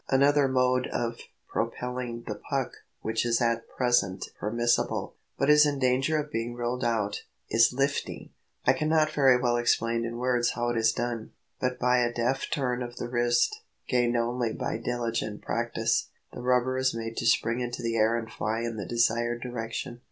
[0.09, 6.17] Another mode of propelling the puck which is at present permissible, but is in danger
[6.17, 8.31] of being ruled out, is "lifting."
[8.65, 12.51] I cannot very well explain in words how it is done; but by a deft
[12.51, 17.59] turn of the wrist, gained only by diligent practice, the rubber is made to spring
[17.59, 19.99] into the air and fly in the desired direction.